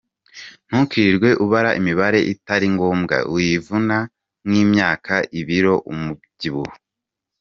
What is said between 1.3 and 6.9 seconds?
ubara imibare itaringombwa wivuna nk’imyaka, ibiro, umubyibuho.